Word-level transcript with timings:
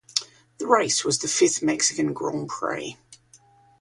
The 0.57 0.65
race 0.65 1.05
was 1.05 1.19
the 1.19 1.27
fifth 1.27 1.61
Mexican 1.61 2.11
Grand 2.11 2.49
Prix. 2.49 2.97